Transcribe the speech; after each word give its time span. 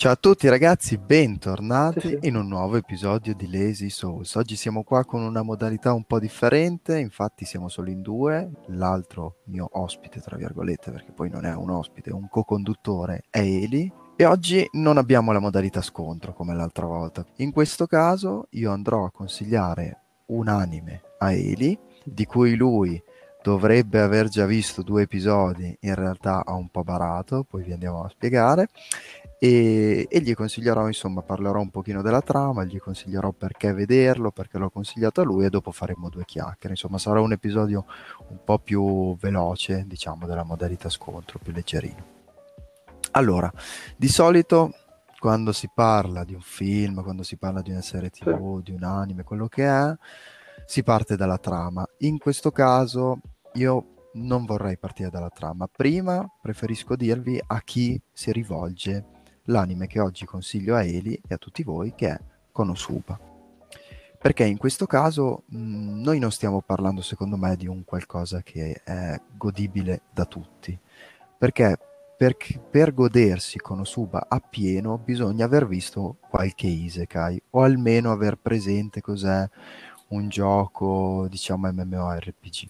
Ciao 0.00 0.12
a 0.12 0.16
tutti 0.16 0.48
ragazzi, 0.48 0.96
bentornati 0.96 2.20
in 2.22 2.34
un 2.34 2.48
nuovo 2.48 2.76
episodio 2.76 3.34
di 3.34 3.50
Lazy 3.50 3.90
Souls. 3.90 4.34
Oggi 4.34 4.56
siamo 4.56 4.82
qua 4.82 5.04
con 5.04 5.20
una 5.20 5.42
modalità 5.42 5.92
un 5.92 6.04
po' 6.04 6.18
differente, 6.18 6.98
infatti 6.98 7.44
siamo 7.44 7.68
solo 7.68 7.90
in 7.90 8.00
due, 8.00 8.50
l'altro 8.68 9.42
mio 9.48 9.68
ospite, 9.72 10.22
tra 10.22 10.38
virgolette, 10.38 10.90
perché 10.90 11.12
poi 11.12 11.28
non 11.28 11.44
è 11.44 11.54
un 11.54 11.68
ospite, 11.68 12.08
è 12.08 12.14
un 12.14 12.30
co-conduttore, 12.30 13.24
è 13.28 13.40
Eli. 13.40 13.92
E 14.16 14.24
oggi 14.24 14.66
non 14.72 14.96
abbiamo 14.96 15.32
la 15.32 15.38
modalità 15.38 15.82
scontro 15.82 16.32
come 16.32 16.54
l'altra 16.54 16.86
volta. 16.86 17.22
In 17.36 17.52
questo 17.52 17.86
caso 17.86 18.46
io 18.52 18.72
andrò 18.72 19.04
a 19.04 19.10
consigliare 19.10 20.00
un 20.28 20.48
anime 20.48 21.02
a 21.18 21.30
Eli, 21.30 21.78
di 22.02 22.24
cui 22.24 22.56
lui 22.56 22.98
dovrebbe 23.42 24.00
aver 24.00 24.28
già 24.28 24.44
visto 24.44 24.82
due 24.82 25.02
episodi, 25.02 25.76
in 25.80 25.94
realtà 25.94 26.44
ha 26.44 26.54
un 26.54 26.68
po' 26.68 26.84
barato, 26.84 27.44
poi 27.44 27.62
vi 27.64 27.72
andiamo 27.72 28.02
a 28.02 28.08
spiegare 28.08 28.68
e, 29.42 30.06
e, 30.10 30.20
gli 30.20 30.34
consiglierò, 30.34 30.86
insomma, 30.86 31.22
parlerò 31.22 31.60
un 31.60 31.70
pochino 31.70 32.02
della 32.02 32.20
trama, 32.20 32.64
gli 32.64 32.78
consiglierò 32.78 33.32
perché 33.32 33.72
vederlo, 33.72 34.30
perché 34.32 34.58
l'ho 34.58 34.68
consigliato 34.68 35.22
a 35.22 35.24
lui 35.24 35.46
e 35.46 35.48
dopo 35.48 35.70
faremo 35.72 36.10
due 36.10 36.26
chiacchiere. 36.26 36.74
Insomma, 36.74 36.98
sarà 36.98 37.22
un 37.22 37.32
episodio 37.32 37.86
un 38.28 38.44
po' 38.44 38.58
più 38.58 39.16
veloce, 39.16 39.84
diciamo, 39.86 40.26
della 40.26 40.42
modalità 40.42 40.90
scontro, 40.90 41.38
più 41.42 41.54
leggerino. 41.54 42.18
Allora, 43.12 43.50
di 43.96 44.08
solito 44.08 44.74
quando 45.18 45.52
si 45.52 45.70
parla 45.74 46.22
di 46.22 46.34
un 46.34 46.42
film, 46.42 47.02
quando 47.02 47.22
si 47.22 47.38
parla 47.38 47.62
di 47.62 47.70
una 47.70 47.80
serie 47.80 48.10
tv, 48.10 48.58
sì. 48.58 48.64
di 48.64 48.72
un 48.72 48.82
anime, 48.82 49.24
quello 49.24 49.48
che 49.48 49.66
è, 49.66 49.96
si 50.66 50.82
parte 50.82 51.16
dalla 51.16 51.38
trama. 51.38 51.82
In 52.00 52.18
questo 52.18 52.50
caso 52.50 53.20
io 53.54 54.10
non 54.14 54.44
vorrei 54.44 54.76
partire 54.76 55.08
dalla 55.08 55.30
trama. 55.30 55.66
Prima 55.66 56.30
preferisco 56.42 56.94
dirvi 56.94 57.42
a 57.42 57.62
chi 57.62 57.98
si 58.12 58.32
rivolge 58.32 59.18
l'anime 59.44 59.86
che 59.86 60.00
oggi 60.00 60.24
consiglio 60.24 60.74
a 60.74 60.84
Eli 60.84 61.20
e 61.26 61.34
a 61.34 61.38
tutti 61.38 61.62
voi 61.62 61.94
che 61.94 62.08
è 62.08 62.20
Konosuba. 62.52 63.18
Perché 64.18 64.44
in 64.44 64.58
questo 64.58 64.86
caso 64.86 65.44
mh, 65.46 66.00
noi 66.02 66.18
non 66.18 66.30
stiamo 66.30 66.60
parlando 66.60 67.00
secondo 67.00 67.36
me 67.36 67.56
di 67.56 67.66
un 67.66 67.84
qualcosa 67.84 68.42
che 68.42 68.82
è 68.84 69.18
godibile 69.36 70.02
da 70.12 70.26
tutti, 70.26 70.78
perché 71.38 71.78
per, 72.18 72.36
per 72.70 72.92
godersi 72.92 73.58
Konosuba 73.58 74.26
appieno 74.28 74.98
bisogna 74.98 75.46
aver 75.46 75.66
visto 75.66 76.18
qualche 76.28 76.66
isekai 76.66 77.42
o 77.50 77.62
almeno 77.62 78.12
aver 78.12 78.36
presente 78.36 79.00
cos'è 79.00 79.48
un 80.08 80.28
gioco 80.28 81.26
diciamo 81.30 81.72
MMORPG. 81.72 82.68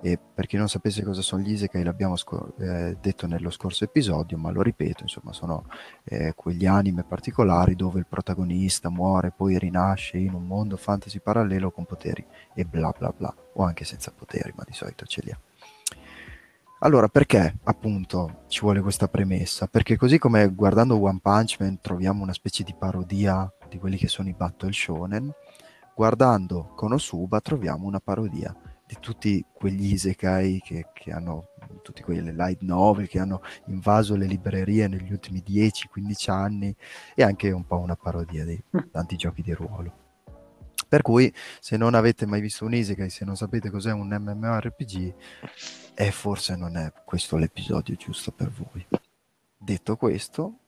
E 0.00 0.18
per 0.18 0.46
chi 0.46 0.56
non 0.56 0.68
sapesse 0.68 1.02
cosa 1.02 1.22
sono 1.22 1.42
gli 1.42 1.52
Isekai, 1.52 1.82
l'abbiamo 1.82 2.16
scor- 2.16 2.60
eh, 2.60 2.96
detto 3.00 3.26
nello 3.26 3.50
scorso 3.50 3.84
episodio, 3.84 4.36
ma 4.36 4.50
lo 4.50 4.60
ripeto, 4.60 5.02
insomma, 5.02 5.32
sono 5.32 5.66
eh, 6.04 6.34
quegli 6.34 6.66
anime 6.66 7.04
particolari 7.04 7.74
dove 7.74 8.00
il 8.00 8.06
protagonista 8.06 8.90
muore, 8.90 9.32
poi 9.34 9.58
rinasce 9.58 10.18
in 10.18 10.34
un 10.34 10.46
mondo 10.46 10.76
fantasy 10.76 11.20
parallelo 11.20 11.70
con 11.70 11.86
poteri 11.86 12.24
e 12.54 12.64
bla 12.64 12.92
bla 12.96 13.14
bla, 13.16 13.34
o 13.54 13.62
anche 13.62 13.84
senza 13.84 14.12
poteri, 14.14 14.52
ma 14.54 14.64
di 14.66 14.74
solito 14.74 15.06
ce 15.06 15.22
li 15.24 15.30
ha. 15.30 15.38
Allora, 16.80 17.08
perché 17.08 17.60
appunto 17.64 18.42
ci 18.48 18.60
vuole 18.60 18.82
questa 18.82 19.08
premessa? 19.08 19.66
Perché 19.68 19.96
così 19.96 20.18
come 20.18 20.48
guardando 20.48 21.00
One 21.00 21.18
Punch 21.22 21.56
Man 21.60 21.80
troviamo 21.80 22.22
una 22.22 22.34
specie 22.34 22.62
di 22.62 22.74
parodia 22.78 23.50
di 23.70 23.78
quelli 23.78 23.96
che 23.96 24.08
sono 24.08 24.28
i 24.28 24.34
battle 24.34 24.70
shonen, 24.70 25.32
guardando 25.96 26.72
Konosuba 26.74 27.40
troviamo 27.40 27.86
una 27.86 28.00
parodia 28.00 28.54
di 28.86 28.96
tutti 29.00 29.44
quegli 29.52 29.92
isekai 29.92 30.60
che, 30.62 30.88
che 30.92 31.10
hanno, 31.10 31.48
tutti 31.82 32.02
quelle 32.02 32.32
light 32.32 32.60
novel 32.60 33.08
che 33.08 33.18
hanno 33.18 33.40
invaso 33.66 34.14
le 34.14 34.26
librerie 34.26 34.88
negli 34.88 35.10
ultimi 35.10 35.42
10-15 35.46 36.30
anni 36.30 36.74
e 37.14 37.22
anche 37.22 37.50
un 37.50 37.66
po' 37.66 37.78
una 37.78 37.96
parodia 37.96 38.44
di 38.44 38.62
mm. 38.76 38.90
tanti 38.90 39.16
giochi 39.16 39.42
di 39.42 39.52
ruolo. 39.52 40.02
Per 40.86 41.02
cui, 41.02 41.32
se 41.60 41.76
non 41.76 41.94
avete 41.94 42.26
mai 42.26 42.40
visto 42.40 42.66
un 42.66 42.74
Isekai, 42.74 43.10
se 43.10 43.24
non 43.24 43.36
sapete 43.36 43.70
cos'è 43.70 43.90
un 43.90 44.08
MMORPG, 44.08 45.14
eh, 45.94 46.10
forse 46.12 46.54
non 46.54 46.76
è 46.76 46.92
questo 47.04 47.36
l'episodio 47.36 47.96
giusto 47.96 48.30
per 48.30 48.50
voi. 48.50 48.86
Detto 49.56 49.96
questo, 49.96 50.58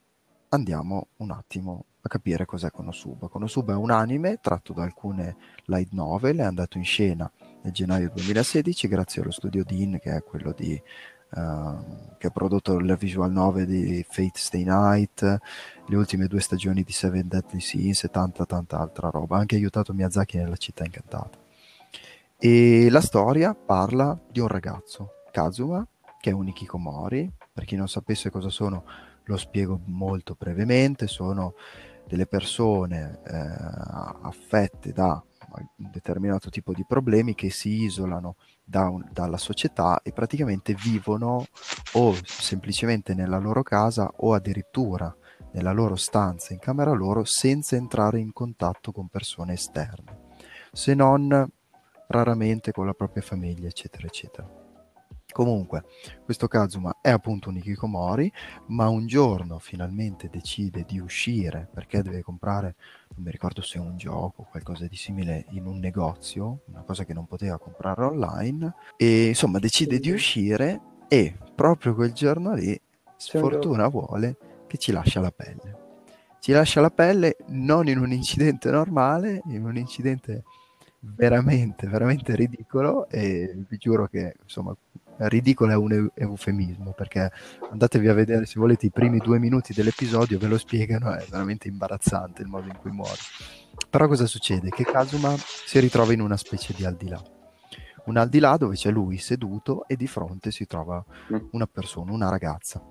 andiamo 0.48 1.08
un 1.18 1.30
attimo 1.30 1.84
a 2.00 2.08
capire 2.08 2.44
cos'è 2.44 2.70
Konosuba. 2.70 3.28
Konosuba 3.28 3.74
è 3.74 3.76
un 3.76 3.90
anime 3.90 4.38
tratto 4.40 4.72
da 4.72 4.82
alcune 4.82 5.36
light 5.66 5.92
novel, 5.92 6.38
è 6.38 6.44
andato 6.44 6.78
in 6.78 6.84
scena 6.84 7.30
nel 7.66 7.74
gennaio 7.74 8.10
2016 8.14 8.86
grazie 8.86 9.22
allo 9.22 9.32
studio 9.32 9.64
Dean 9.64 9.98
che 9.98 10.14
è 10.14 10.22
quello 10.22 10.52
di, 10.56 10.80
uh, 11.30 12.16
che 12.16 12.28
ha 12.28 12.30
prodotto 12.30 12.74
il 12.74 12.96
visual 12.96 13.32
novel 13.32 13.66
di 13.66 14.06
Fate 14.08 14.38
Stay 14.38 14.62
Night, 14.62 15.20
le 15.86 15.96
ultime 15.96 16.28
due 16.28 16.40
stagioni 16.40 16.84
di 16.84 16.92
Seven 16.92 17.26
Deadly 17.26 17.58
Sins 17.58 18.04
e 18.04 18.08
tanta 18.08 18.46
tanta 18.46 18.78
altra 18.78 19.10
roba, 19.10 19.36
ha 19.36 19.40
anche 19.40 19.56
aiutato 19.56 19.92
Miyazaki 19.92 20.36
nella 20.36 20.56
città 20.56 20.84
incantata. 20.84 21.36
E 22.38 22.88
la 22.88 23.00
storia 23.00 23.54
parla 23.54 24.16
di 24.30 24.38
un 24.38 24.46
ragazzo, 24.46 25.24
Kazuma, 25.32 25.84
che 26.20 26.30
è 26.30 26.32
un 26.32 26.46
Ikikomori, 26.46 27.28
per 27.52 27.64
chi 27.64 27.74
non 27.74 27.88
sapesse 27.88 28.30
cosa 28.30 28.50
sono 28.50 28.84
lo 29.24 29.36
spiego 29.36 29.80
molto 29.86 30.36
brevemente, 30.38 31.08
sono 31.08 31.54
delle 32.06 32.26
persone 32.26 33.18
eh, 33.26 33.34
affette 34.22 34.92
da 34.92 35.20
un 35.58 35.90
determinato 35.90 36.50
tipo 36.50 36.72
di 36.72 36.84
problemi 36.86 37.34
che 37.34 37.50
si 37.50 37.82
isolano 37.82 38.36
da 38.62 38.88
un, 38.88 39.04
dalla 39.10 39.38
società 39.38 40.00
e 40.02 40.12
praticamente 40.12 40.74
vivono 40.74 41.46
o 41.92 42.14
semplicemente 42.24 43.14
nella 43.14 43.38
loro 43.38 43.62
casa 43.62 44.10
o 44.16 44.34
addirittura 44.34 45.14
nella 45.52 45.72
loro 45.72 45.96
stanza 45.96 46.52
in 46.52 46.58
camera 46.58 46.92
loro 46.92 47.24
senza 47.24 47.76
entrare 47.76 48.18
in 48.18 48.32
contatto 48.32 48.92
con 48.92 49.08
persone 49.08 49.54
esterne, 49.54 50.34
se 50.72 50.94
non 50.94 51.48
raramente 52.08 52.72
con 52.72 52.86
la 52.86 52.94
propria 52.94 53.22
famiglia, 53.22 53.68
eccetera, 53.68 54.06
eccetera. 54.06 54.65
Comunque, 55.36 55.84
questo 56.24 56.48
Kazuma 56.48 56.96
è 57.02 57.10
appunto 57.10 57.50
un 57.50 57.58
Ikikomori, 57.58 58.32
ma 58.68 58.88
un 58.88 59.06
giorno 59.06 59.58
finalmente 59.58 60.30
decide 60.32 60.86
di 60.88 60.98
uscire 60.98 61.68
perché 61.74 62.00
deve 62.00 62.22
comprare, 62.22 62.76
non 63.14 63.22
mi 63.22 63.30
ricordo 63.30 63.60
se 63.60 63.76
è 63.76 63.82
un 63.82 63.98
gioco 63.98 64.40
o 64.40 64.46
qualcosa 64.50 64.86
di 64.86 64.96
simile, 64.96 65.44
in 65.50 65.66
un 65.66 65.78
negozio, 65.78 66.60
una 66.68 66.80
cosa 66.84 67.04
che 67.04 67.12
non 67.12 67.26
poteva 67.26 67.58
comprare 67.58 68.04
online, 68.04 68.76
e 68.96 69.26
insomma 69.26 69.58
decide 69.58 69.98
di 69.98 70.10
uscire 70.10 70.80
e 71.06 71.36
proprio 71.54 71.94
quel 71.94 72.14
giorno 72.14 72.54
lì, 72.54 72.80
sfortuna 73.18 73.88
vuole 73.88 74.38
che 74.66 74.78
ci 74.78 74.90
lascia 74.90 75.20
la 75.20 75.32
pelle. 75.32 75.84
Ci 76.40 76.52
lascia 76.52 76.80
la 76.80 76.90
pelle 76.90 77.36
non 77.48 77.88
in 77.88 77.98
un 77.98 78.10
incidente 78.10 78.70
normale, 78.70 79.42
in 79.48 79.66
un 79.66 79.76
incidente 79.76 80.44
veramente, 81.14 81.86
veramente 81.86 82.34
ridicolo 82.34 83.08
e 83.08 83.64
vi 83.68 83.76
giuro 83.76 84.06
che 84.06 84.36
insomma 84.42 84.76
ridicolo 85.18 85.72
è 85.72 85.76
un 85.76 86.10
eufemismo 86.14 86.92
perché 86.92 87.30
andatevi 87.70 88.08
a 88.08 88.12
vedere 88.12 88.44
se 88.44 88.60
volete 88.60 88.86
i 88.86 88.90
primi 88.90 89.18
due 89.18 89.38
minuti 89.38 89.72
dell'episodio 89.72 90.38
ve 90.38 90.46
lo 90.46 90.58
spiegano 90.58 91.14
è 91.14 91.24
veramente 91.30 91.68
imbarazzante 91.68 92.42
il 92.42 92.48
modo 92.48 92.66
in 92.66 92.76
cui 92.76 92.90
muore 92.90 93.16
però 93.88 94.08
cosa 94.08 94.26
succede? 94.26 94.68
che 94.68 94.84
Kazuma 94.84 95.34
si 95.36 95.78
ritrova 95.80 96.12
in 96.12 96.20
una 96.20 96.36
specie 96.36 96.74
di 96.74 96.84
al 96.84 96.96
di 96.96 97.08
là 97.08 97.22
un 98.04 98.16
al 98.18 98.28
di 98.28 98.38
là 98.40 98.56
dove 98.56 98.74
c'è 98.74 98.90
lui 98.90 99.16
seduto 99.16 99.86
e 99.88 99.96
di 99.96 100.06
fronte 100.06 100.50
si 100.50 100.66
trova 100.66 101.02
mm. 101.32 101.48
una 101.52 101.66
persona, 101.66 102.12
una 102.12 102.28
ragazza 102.28 102.82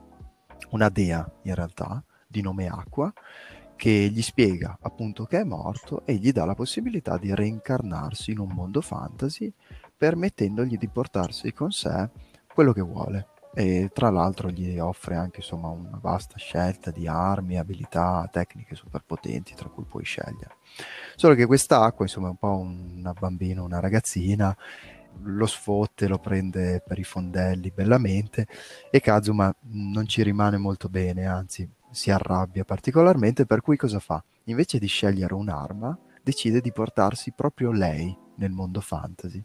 una 0.71 0.89
dea 0.89 1.29
in 1.43 1.53
realtà 1.53 2.03
di 2.27 2.41
nome 2.41 2.67
Acqua 2.67 3.13
che 3.75 4.09
gli 4.11 4.21
spiega 4.21 4.77
appunto 4.81 5.25
che 5.25 5.39
è 5.39 5.43
morto 5.43 6.05
e 6.05 6.15
gli 6.15 6.31
dà 6.31 6.45
la 6.45 6.55
possibilità 6.55 7.17
di 7.17 7.33
reincarnarsi 7.33 8.31
in 8.31 8.39
un 8.39 8.49
mondo 8.49 8.81
fantasy 8.81 9.51
permettendogli 9.97 10.77
di 10.77 10.87
portarsi 10.87 11.53
con 11.53 11.71
sé 11.71 12.09
quello 12.53 12.73
che 12.73 12.81
vuole 12.81 13.27
e 13.57 13.89
tra 13.93 14.09
l'altro 14.09 14.49
gli 14.49 14.77
offre 14.79 15.15
anche 15.15 15.37
insomma 15.37 15.69
una 15.69 15.97
vasta 16.01 16.37
scelta 16.37 16.91
di 16.91 17.07
armi, 17.07 17.57
abilità, 17.57 18.27
tecniche 18.29 18.75
super 18.75 19.01
potenti 19.05 19.55
tra 19.55 19.69
cui 19.69 19.85
puoi 19.85 20.03
scegliere. 20.03 20.57
Solo 21.15 21.35
che 21.35 21.45
quest'acqua 21.45 22.03
insomma 22.03 22.27
è 22.27 22.31
un 22.31 22.37
po' 22.37 22.57
una 22.57 23.13
bambina, 23.13 23.63
una 23.63 23.79
ragazzina, 23.79 24.55
lo 25.23 25.45
sfotte, 25.45 26.09
lo 26.09 26.19
prende 26.19 26.83
per 26.85 26.99
i 26.99 27.05
fondelli 27.05 27.71
bellamente 27.71 28.45
e 28.91 28.99
Kazuma 28.99 29.55
non 29.69 30.05
ci 30.05 30.21
rimane 30.21 30.57
molto 30.57 30.89
bene, 30.89 31.25
anzi 31.25 31.67
si 31.91 32.11
arrabbia 32.11 32.63
particolarmente 32.65 33.45
per 33.45 33.61
cui 33.61 33.77
cosa 33.77 33.99
fa? 33.99 34.23
Invece 34.45 34.79
di 34.79 34.87
scegliere 34.87 35.33
un'arma 35.33 35.97
decide 36.21 36.61
di 36.61 36.71
portarsi 36.71 37.31
proprio 37.31 37.71
lei 37.71 38.15
nel 38.35 38.51
mondo 38.51 38.81
fantasy 38.81 39.43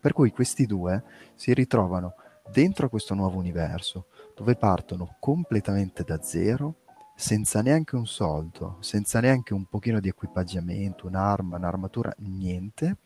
per 0.00 0.12
cui 0.12 0.30
questi 0.30 0.66
due 0.66 1.02
si 1.34 1.52
ritrovano 1.52 2.14
dentro 2.50 2.88
questo 2.88 3.14
nuovo 3.14 3.38
universo, 3.38 4.06
dove 4.34 4.56
partono 4.56 5.16
completamente 5.18 6.04
da 6.04 6.22
zero, 6.22 6.76
senza 7.16 7.62
neanche 7.62 7.96
un 7.96 8.06
soldo, 8.06 8.76
senza 8.80 9.20
neanche 9.20 9.54
un 9.54 9.66
pochino 9.66 10.00
di 10.00 10.08
equipaggiamento, 10.08 11.06
un'arma, 11.06 11.56
un'armatura, 11.56 12.12
niente, 12.18 12.98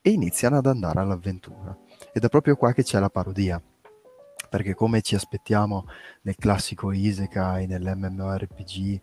e 0.00 0.10
iniziano 0.10 0.56
ad 0.58 0.66
andare 0.66 1.00
all'avventura. 1.00 1.76
Ed 2.12 2.24
è 2.24 2.28
proprio 2.28 2.56
qua 2.56 2.72
che 2.72 2.82
c'è 2.82 2.98
la 2.98 3.10
parodia. 3.10 3.60
Perché 4.48 4.74
come 4.74 5.00
ci 5.02 5.14
aspettiamo 5.14 5.86
nel 6.22 6.36
classico 6.36 6.92
Isekai, 6.92 7.66
nell'MMORPG, 7.66 9.00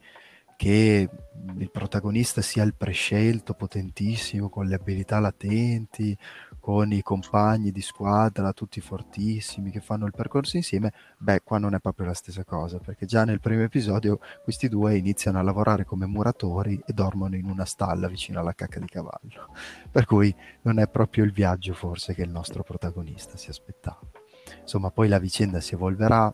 che 0.56 1.10
il 1.58 1.72
protagonista 1.72 2.42
sia 2.42 2.64
il 2.64 2.76
prescelto 2.76 3.54
potentissimo 3.54 4.50
con 4.50 4.66
le 4.66 4.76
abilità 4.76 5.20
latenti, 5.20 6.18
con 6.60 6.94
i 6.94 7.02
compagni 7.02 7.72
di 7.72 7.82
squadra 7.82 8.54
tutti 8.54 8.80
fortissimi 8.80 9.72
che 9.72 9.82
fanno 9.82 10.06
il 10.06 10.14
percorso 10.16 10.56
insieme, 10.56 10.94
beh, 11.18 11.42
qua 11.44 11.58
non 11.58 11.76
è 11.76 11.80
proprio 11.80 12.06
la 12.06 12.14
stessa 12.14 12.46
cosa, 12.46 12.78
perché 12.78 13.06
già 13.06 13.26
nel 13.26 13.42
primo 13.42 13.64
episodio 13.64 14.20
questi 14.42 14.70
due 14.70 14.96
iniziano 14.96 15.40
a 15.40 15.42
lavorare 15.42 15.84
come 15.84 16.06
muratori 16.06 16.82
e 16.86 16.94
dormono 16.94 17.36
in 17.36 17.50
una 17.50 17.66
stalla 17.66 18.08
vicino 18.08 18.40
alla 18.40 18.54
cacca 18.54 18.80
di 18.80 18.88
cavallo. 18.88 19.52
Per 19.92 20.06
cui 20.06 20.34
non 20.62 20.80
è 20.80 20.88
proprio 20.88 21.26
il 21.26 21.34
viaggio 21.34 21.74
forse 21.74 22.14
che 22.14 22.22
il 22.22 22.30
nostro 22.30 22.64
protagonista 22.64 23.36
si 23.36 23.50
aspettava. 23.50 24.23
Insomma, 24.62 24.92
poi 24.92 25.08
la 25.08 25.20
vicenda 25.20 25.60
si 25.60 25.74
evolverà, 25.74 26.34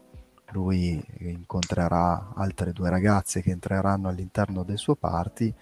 lui 0.52 1.04
incontrerà 1.20 2.34
altre 2.36 2.72
due 2.74 2.90
ragazze 2.90 3.42
che 3.42 3.52
entreranno 3.52 4.08
all'interno 4.08 4.64
del 4.64 4.78
suo 4.78 4.96
party 4.96 5.54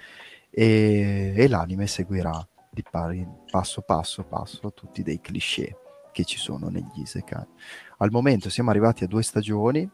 e, 0.50 1.34
e 1.36 1.48
l'anime 1.48 1.88
seguirà 1.88 2.46
di 2.70 2.84
pari, 2.90 3.28
passo 3.50 3.82
passo 3.82 4.24
passo 4.24 4.72
tutti 4.74 5.04
dei 5.04 5.20
cliché 5.20 5.78
che 6.12 6.24
ci 6.24 6.38
sono 6.38 6.70
negli 6.70 7.02
isekai. 7.02 7.46
Al 7.98 8.12
momento 8.12 8.50
siamo 8.50 8.70
arrivati 8.70 9.04
a 9.04 9.08
due 9.08 9.24
stagioni, 9.24 9.90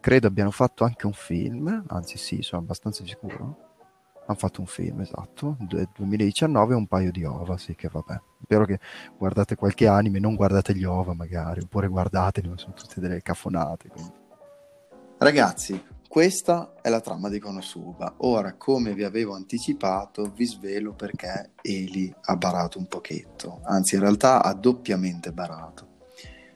credo 0.00 0.26
abbiano 0.26 0.50
fatto 0.50 0.84
anche 0.84 1.06
un 1.06 1.12
film, 1.12 1.84
anzi 1.88 2.18
sì, 2.18 2.42
sono 2.42 2.62
abbastanza 2.62 3.04
sicuro. 3.04 3.75
Hanno 4.28 4.38
fatto 4.38 4.60
un 4.60 4.66
film, 4.66 5.00
esatto, 5.00 5.56
2019 5.94 6.74
un 6.74 6.86
paio 6.88 7.12
di 7.12 7.24
ova, 7.24 7.56
sì 7.56 7.76
che 7.76 7.88
vabbè. 7.88 8.20
Spero 8.42 8.64
che 8.64 8.80
guardate 9.16 9.54
qualche 9.54 9.86
anime, 9.86 10.18
non 10.18 10.34
guardate 10.34 10.74
gli 10.74 10.84
ova 10.84 11.14
magari, 11.14 11.60
oppure 11.60 11.86
guardateli, 11.86 12.50
sono 12.56 12.72
tutte 12.74 13.00
delle 13.00 13.22
cafonate. 13.22 13.88
Quindi. 13.88 14.12
Ragazzi, 15.18 15.80
questa 16.08 16.72
è 16.80 16.88
la 16.88 17.00
trama 17.00 17.28
di 17.28 17.38
Konosuba. 17.38 18.14
Ora, 18.18 18.54
come 18.54 18.94
vi 18.94 19.04
avevo 19.04 19.34
anticipato, 19.34 20.32
vi 20.34 20.46
svelo 20.46 20.92
perché 20.94 21.52
Eli 21.60 22.12
ha 22.22 22.36
barato 22.36 22.78
un 22.78 22.86
pochetto, 22.86 23.60
anzi 23.64 23.94
in 23.94 24.00
realtà 24.00 24.42
ha 24.42 24.54
doppiamente 24.54 25.32
barato. 25.32 25.86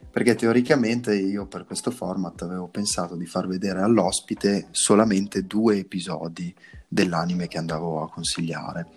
Perché 0.09 0.35
teoricamente 0.35 1.15
io 1.15 1.47
per 1.47 1.65
questo 1.65 1.89
format 1.89 2.41
avevo 2.41 2.67
pensato 2.67 3.15
di 3.15 3.25
far 3.25 3.47
vedere 3.47 3.81
all'ospite 3.81 4.67
solamente 4.71 5.43
due 5.43 5.77
episodi 5.77 6.53
dell'anime 6.91 7.47
che 7.47 7.57
andavo 7.57 8.03
a 8.03 8.09
consigliare. 8.09 8.87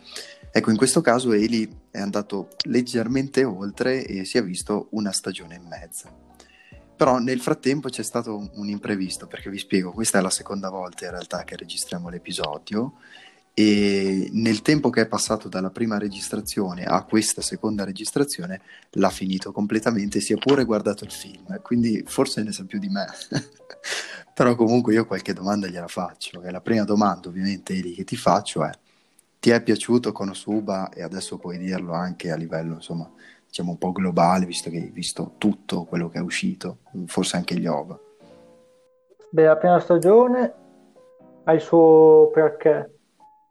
Ecco, 0.50 0.70
in 0.70 0.76
questo 0.76 1.00
caso 1.00 1.32
Eli 1.32 1.68
è 1.90 2.00
andato 2.00 2.48
leggermente 2.64 3.44
oltre 3.44 4.04
e 4.04 4.24
si 4.24 4.36
è 4.36 4.42
visto 4.42 4.88
una 4.90 5.12
stagione 5.12 5.56
e 5.56 5.60
mezza. 5.60 6.12
Però 6.96 7.18
nel 7.18 7.40
frattempo 7.40 7.88
c'è 7.88 8.02
stato 8.02 8.50
un, 8.54 8.68
imprevisto, 8.68 9.26
perché 9.28 9.48
vi 9.48 9.58
spiego, 9.58 9.92
questa 9.92 10.18
è 10.18 10.22
la 10.22 10.30
seconda 10.30 10.70
volta 10.70 11.04
in 11.04 11.12
realtà 11.12 11.44
che 11.44 11.56
registriamo 11.56 12.08
l'episodio 12.08 12.94
e 13.52 14.28
nel 14.32 14.62
tempo 14.62 14.90
che 14.90 15.02
è 15.02 15.06
passato 15.06 15.48
dalla 15.48 15.70
prima 15.70 15.96
registrazione 15.96 16.84
a 16.84 17.04
questa 17.04 17.40
seconda 17.40 17.84
registrazione 17.84 18.60
l'ha 18.92 19.10
finito 19.10 19.52
completamente, 19.52 20.20
si 20.20 20.32
è 20.32 20.36
pure 20.36 20.64
guardato 20.64 21.04
il 21.04 21.12
film, 21.12 21.60
quindi 21.62 22.02
forse 22.06 22.42
ne 22.42 22.50
sa 22.50 22.64
più 22.64 22.80
di 22.80 22.88
me. 22.88 23.06
Però 24.34 24.54
comunque 24.56 24.92
io 24.92 25.06
qualche 25.06 25.32
domanda 25.32 25.68
gliela 25.68 25.88
faccio. 25.88 26.42
E 26.42 26.50
la 26.50 26.60
prima 26.60 26.84
domanda 26.84 27.28
ovviamente 27.28 27.74
Eli, 27.74 27.94
che 27.94 28.04
ti 28.04 28.16
faccio 28.16 28.64
è 28.64 28.72
ti 29.44 29.50
è 29.50 29.62
piaciuto 29.62 30.10
Konosuba 30.10 30.88
e 30.88 31.02
adesso 31.02 31.36
puoi 31.36 31.58
dirlo 31.58 31.92
anche 31.92 32.30
a 32.30 32.34
livello 32.34 32.76
insomma 32.76 33.10
diciamo 33.46 33.72
un 33.72 33.76
po' 33.76 33.92
globale 33.92 34.46
visto 34.46 34.70
che 34.70 34.78
hai 34.78 34.88
visto 34.88 35.32
tutto 35.36 35.84
quello 35.84 36.08
che 36.08 36.16
è 36.16 36.22
uscito, 36.22 36.78
forse 37.04 37.36
anche 37.36 37.54
gli 37.54 37.66
OVA. 37.66 37.98
Beh, 39.28 39.44
la 39.44 39.56
prima 39.58 39.78
stagione 39.80 40.52
ha 41.44 41.52
il 41.52 41.60
suo 41.60 42.30
perché, 42.32 42.98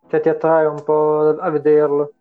cioè 0.09 0.19
ti 0.19 0.29
attrae 0.29 0.65
un 0.65 0.83
po' 0.83 1.37
a 1.39 1.49
vederlo. 1.51 2.11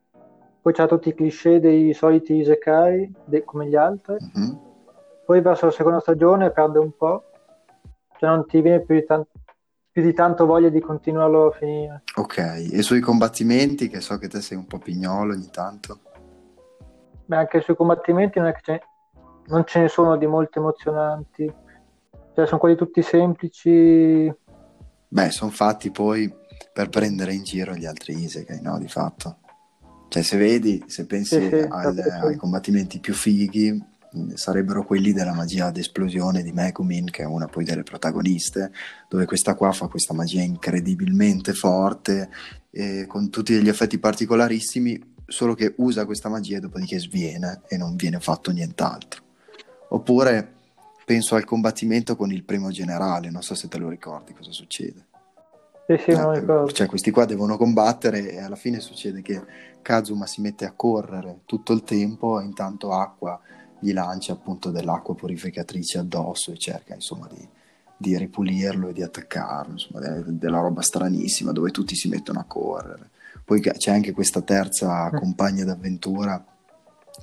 Poi 0.61 0.75
c'ha 0.75 0.87
tutti 0.87 1.09
i 1.09 1.14
cliché 1.14 1.59
dei 1.59 1.94
soliti 1.94 2.35
Isekai, 2.35 3.11
de- 3.25 3.43
come 3.43 3.69
gli 3.69 3.75
altri. 3.75 4.17
Mm-hmm. 4.38 4.55
Poi 5.25 5.41
verso 5.41 5.64
la 5.64 5.73
seconda 5.73 6.00
stagione 6.00 6.50
perde 6.50 6.79
un 6.79 6.94
po', 6.94 7.31
cioè 8.22 8.30
non 8.30 8.46
ti 8.46 8.60
viene 8.60 8.84
più 8.84 8.94
di, 8.94 9.04
tan- 9.04 9.26
più 9.90 10.00
di 10.00 10.12
tanto 10.12 10.46
voglia 10.46 10.69
di 10.69 10.78
continuarlo 10.80 11.48
a 11.48 11.50
finire. 11.50 12.04
Ok, 12.14 12.69
e 12.70 12.80
sui 12.82 13.00
combattimenti, 13.00 13.88
che 13.88 14.00
so 14.00 14.16
che 14.19 14.28
te 14.28 14.40
sei 14.40 14.56
un 14.56 14.69
po' 14.69 14.78
pignolo 14.78 15.32
ogni 15.32 15.50
tanto? 15.50 15.98
Beh, 17.24 17.36
anche 17.36 17.60
sui 17.62 17.74
combattimenti 17.74 18.38
non, 18.38 18.54
ce 18.62 18.72
ne, 18.72 18.82
non 19.46 19.64
ce 19.66 19.80
ne 19.80 19.88
sono 19.88 20.16
di 20.16 20.26
molto 20.26 20.60
emozionanti, 20.60 21.52
cioè 22.32 22.46
sono 22.46 22.60
quelli 22.60 22.76
tutti 22.76 23.02
semplici. 23.02 24.32
Beh, 25.08 25.30
sono 25.30 25.50
fatti 25.50 25.90
poi 25.90 26.32
per 26.72 26.90
prendere 26.90 27.34
in 27.34 27.42
giro 27.42 27.75
gli 27.75 27.86
altri 27.86 28.22
Isekai, 28.22 28.62
no? 28.62 28.78
Di 28.78 28.86
fatto. 28.86 29.38
Cioè, 30.06 30.22
se 30.22 30.36
vedi, 30.36 30.84
se 30.86 31.06
pensi 31.06 31.40
sì, 31.40 31.48
sì, 31.48 31.66
al, 31.68 31.98
ai 31.98 32.36
combattimenti 32.36 33.00
più 33.00 33.14
fighi, 33.14 33.84
sarebbero 34.35 34.85
quelli 34.85 35.12
della 35.12 35.32
magia 35.32 35.70
d'esplosione 35.70 36.43
di 36.43 36.53
Megumin, 36.53 37.11
che 37.11 37.23
è 37.23 37.26
una 37.26 37.47
poi 37.47 37.64
delle 37.64 37.82
protagoniste, 37.82 38.73
dove 39.09 39.25
questa 39.25 39.55
qua 39.55 39.73
fa 39.73 39.88
questa 39.88 40.14
magia 40.14 40.43
incredibilmente 40.43 41.53
forte, 41.53 42.31
eh, 42.70 43.06
con 43.06 43.31
tutti 43.31 43.55
degli 43.55 43.69
effetti 43.69 43.99
particolarissimi, 43.99 45.14
solo 45.26 45.55
che 45.55 45.75
usa 45.79 46.05
questa 46.05 46.29
magia 46.29 46.59
e 46.59 46.61
dopodiché 46.61 46.99
sviene 46.99 47.62
e 47.69 47.76
non 47.76 47.97
viene 47.97 48.20
fatto 48.20 48.50
nient'altro. 48.50 49.23
Oppure 49.88 50.53
penso 51.05 51.35
al 51.35 51.44
combattimento 51.44 52.17
con 52.17 52.31
il 52.32 52.44
primo 52.44 52.70
generale, 52.70 53.31
non 53.31 53.43
so 53.43 53.55
se 53.55 53.69
te 53.69 53.79
lo 53.79 53.88
ricordi 53.88 54.32
cosa 54.32 54.53
succede. 54.53 55.06
Sì, 55.87 55.97
sì, 55.99 56.11
eh, 56.12 56.73
cioè, 56.73 56.87
questi 56.87 57.11
qua 57.11 57.25
devono 57.25 57.56
combattere 57.56 58.31
e 58.31 58.41
alla 58.41 58.56
fine 58.56 58.79
succede 58.79 59.20
che 59.20 59.43
Kazuma 59.82 60.26
si 60.26 60.41
mette 60.41 60.64
a 60.64 60.73
correre 60.73 61.41
tutto 61.44 61.73
il 61.73 61.82
tempo 61.82 62.41
e 62.41 62.44
intanto 62.44 62.93
Acqua 62.93 63.41
gli 63.82 63.93
lancia 63.93 64.32
appunto 64.32 64.70
dell'acqua 64.70 65.17
purificatrice 65.17 65.99
addosso 65.99 66.52
e 66.52 66.56
cerca 66.56 66.94
insomma 66.94 67.26
di, 67.29 67.44
di 67.96 68.17
ripulirlo 68.17 68.88
e 68.88 68.93
di 68.93 69.02
attaccarlo, 69.02 69.73
insomma 69.73 69.99
de- 69.99 70.38
della 70.38 70.61
roba 70.61 70.82
stranissima 70.82 71.50
dove 71.50 71.73
tutti 71.73 71.96
si 71.96 72.08
mettono 72.08 72.38
a 72.38 72.44
correre. 72.44 73.11
Poi 73.44 73.61
c'è 73.61 73.90
anche 73.90 74.12
questa 74.12 74.40
terza 74.40 75.11
mm. 75.12 75.17
compagna 75.17 75.64
d'avventura 75.64 76.44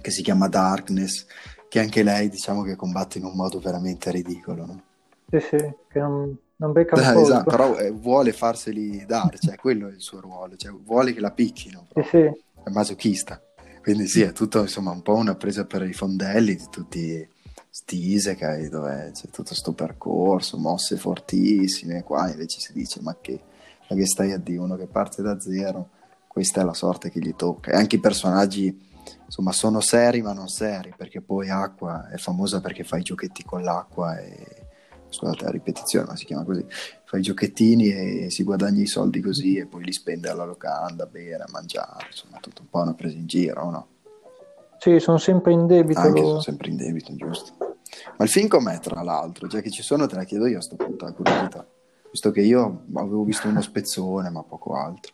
che 0.02 0.12
si 0.12 0.22
chiama 0.22 0.50
Darkness, 0.50 1.26
che 1.70 1.80
anche 1.80 2.04
lei 2.04 2.28
diciamo 2.28 2.62
che 2.64 2.76
combatte 2.76 3.20
in 3.20 3.24
un 3.24 3.36
modo 3.36 3.60
veramente 3.60 4.12
ridicolo. 4.12 4.66
No? 4.66 4.82
Sì, 5.30 5.40
sì, 5.40 5.74
che 5.88 6.00
non, 6.00 6.38
non 6.58 6.72
becca 6.74 6.96
un 6.96 7.18
eh, 7.18 7.22
esatto, 7.22 7.50
però 7.50 7.78
eh, 7.78 7.92
vuole 7.92 8.34
farseli 8.34 9.06
dare, 9.06 9.38
cioè 9.40 9.56
quello 9.56 9.88
è 9.88 9.92
il 9.92 10.02
suo 10.02 10.20
ruolo, 10.20 10.58
cioè, 10.58 10.74
vuole 10.74 11.14
che 11.14 11.22
la 11.22 11.32
picchino. 11.32 11.88
Sì, 11.94 12.04
sì. 12.04 12.18
È 12.64 12.70
masochista. 12.70 13.42
Quindi 13.82 14.08
sì, 14.08 14.22
è 14.22 14.32
tutto 14.34 14.62
insomma 14.62 14.92
un 14.92 15.02
po' 15.02 15.16
una 15.16 15.36
presa 15.36 15.66
per 15.66 15.84
i 15.84 15.94
fondelli 15.94 16.56
di 16.56 16.68
tutti 16.70 17.28
sti 17.70 18.12
Isekai 18.14 18.70
dove 18.70 19.12
c'è 19.14 19.26
tutto 19.26 19.44
questo 19.44 19.74
percorso, 19.74 20.58
mosse 20.58 20.98
fortissime, 20.98 22.04
qua 22.04 22.30
invece 22.30 22.60
si 22.60 22.74
dice 22.74 23.00
ma 23.02 23.16
che, 23.20 23.40
ma 23.90 23.96
che 23.96 24.06
stai 24.06 24.32
a 24.32 24.38
dire 24.38 24.60
uno 24.60 24.76
che 24.76 24.88
parte 24.88 25.22
da 25.22 25.40
zero, 25.40 25.90
questa 26.28 26.62
è 26.62 26.64
la 26.64 26.74
sorte 26.74 27.10
che 27.10 27.20
gli 27.20 27.36
tocca. 27.36 27.72
E 27.72 27.76
anche 27.76 27.96
i 27.96 28.00
personaggi 28.00 28.88
insomma 29.26 29.52
sono 29.52 29.80
seri 29.80 30.22
ma 30.22 30.34
non 30.34 30.50
seri, 30.50 30.94
perché 30.96 31.22
poi 31.22 31.50
Acqua 31.50 32.10
è 32.10 32.18
famosa 32.18 32.62
perché 32.62 32.84
fa 32.84 32.98
i 32.98 33.04
giochetti 33.04 33.44
con 33.44 33.64
l'acqua 33.64 34.20
e 34.20 34.59
scusate 35.10 35.44
la 35.44 35.52
ripetizione, 35.52 36.08
ma 36.08 36.16
si 36.16 36.26
chiama 36.26 36.44
così, 36.44 36.66
fa 37.04 37.18
i 37.18 37.22
giochettini 37.22 37.90
e 37.90 38.30
si 38.30 38.44
guadagna 38.44 38.82
i 38.82 38.88
soldi 38.88 39.20
così 39.20 39.58
e 39.58 39.66
poi 39.66 39.84
li 39.84 39.92
spende 39.92 40.30
alla 40.30 40.46
locanda, 40.46 41.04
a 41.04 41.08
bere, 41.08 41.44
a 41.44 41.50
mangiare, 41.52 42.08
insomma 42.08 42.38
tutto 42.40 42.62
un 42.62 42.70
po' 42.70 42.82
una 42.82 42.94
presa 42.94 43.18
in 43.18 43.26
giro, 43.26 43.70
no? 43.70 43.88
Sì, 44.80 45.00
sono 45.00 45.18
sempre 45.18 45.52
in 45.52 45.68
debito. 45.68 46.00
Anche 46.00 46.22
sono 46.22 46.40
sempre 46.40 46.70
in 46.70 46.78
debito, 46.78 47.14
giusto. 47.16 47.54
Ma 48.18 48.24
il 48.24 48.30
film 48.30 48.48
com'è, 48.48 48.80
tra 48.80 49.02
l'altro? 49.02 49.48
Già 49.48 49.60
che 49.60 49.72
ci 49.72 49.84
sono, 49.84 50.08
te 50.08 50.16
la 50.16 50.24
chiedo 50.24 50.48
io 50.48 50.60
a 50.60 50.62
sto 50.62 50.78
punto, 50.78 51.06
la 51.06 51.12
curiosità. 51.12 51.68
Visto 52.10 52.32
che 52.32 52.42
io 52.42 52.84
avevo 52.94 53.24
visto 53.24 53.48
uno 53.48 53.62
spezzone, 53.62 54.30
ma 54.30 54.42
poco 54.44 54.74
altro. 54.74 55.14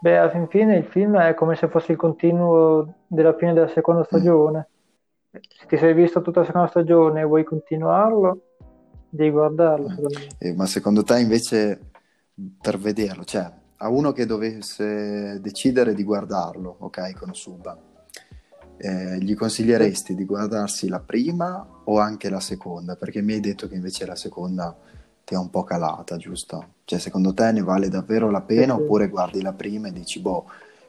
Beh, 0.00 0.18
alla 0.18 0.30
fin 0.30 0.46
fine 0.48 0.76
il 0.76 0.84
film 0.84 1.16
è 1.16 1.34
come 1.34 1.56
se 1.56 1.68
fosse 1.68 1.92
il 1.92 1.98
continuo 1.98 2.94
della 3.06 3.34
fine 3.34 3.52
della 3.52 3.68
seconda 3.68 4.04
stagione. 4.04 4.68
Mm. 4.68 5.40
Se 5.48 5.66
ti 5.66 5.76
sei 5.76 5.94
visto 5.94 6.20
tutta 6.20 6.40
la 6.40 6.46
seconda 6.46 6.68
stagione 6.68 7.20
e 7.20 7.24
vuoi 7.24 7.44
continuarlo, 7.44 8.40
Devi 9.10 9.30
guardarlo. 9.30 9.88
Eh, 10.38 10.54
ma 10.54 10.66
secondo 10.66 11.02
te 11.02 11.18
invece 11.20 11.90
per 12.60 12.78
vederlo, 12.78 13.24
cioè 13.24 13.50
a 13.80 13.88
uno 13.88 14.12
che 14.12 14.26
dovesse 14.26 15.40
decidere 15.40 15.94
di 15.94 16.02
guardarlo, 16.02 16.76
ok, 16.80 17.16
con 17.16 17.34
Suba, 17.34 17.76
eh, 18.76 19.18
gli 19.18 19.34
consiglieresti 19.34 20.14
di 20.14 20.24
guardarsi 20.24 20.88
la 20.88 21.00
prima 21.00 21.66
o 21.84 21.98
anche 21.98 22.28
la 22.28 22.40
seconda? 22.40 22.96
Perché 22.96 23.22
mi 23.22 23.34
hai 23.34 23.40
detto 23.40 23.68
che 23.68 23.76
invece 23.76 24.04
la 24.04 24.16
seconda 24.16 24.76
ti 25.24 25.34
ha 25.34 25.40
un 25.40 25.50
po' 25.50 25.62
calata, 25.62 26.16
giusto? 26.16 26.74
Cioè 26.84 26.98
secondo 26.98 27.32
te 27.34 27.52
ne 27.52 27.62
vale 27.62 27.88
davvero 27.88 28.30
la 28.30 28.42
pena 28.42 28.74
sì, 28.74 28.80
oppure 28.80 29.08
guardi 29.08 29.42
la 29.42 29.52
prima 29.52 29.88
e 29.88 29.92
dici, 29.92 30.20
boh, 30.20 30.46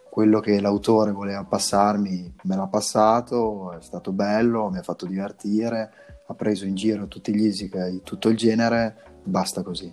quello 0.10 0.40
che 0.40 0.60
l'autore 0.60 1.12
voleva 1.12 1.44
passarmi 1.44 2.36
me 2.44 2.56
l'ha 2.56 2.68
passato, 2.68 3.74
è 3.74 3.82
stato 3.82 4.12
bello, 4.12 4.70
mi 4.70 4.80
ha 4.80 4.84
fatto 4.84 5.06
divertire, 5.06 6.09
ha 6.30 6.36
preso 6.36 6.66
in 6.66 6.76
giro 6.76 7.08
tutti 7.08 7.34
gli 7.36 7.46
isekai, 7.46 8.02
tutto 8.04 8.30
il 8.30 8.38
genere, 8.38 8.96
basta 9.24 9.64
così. 9.64 9.92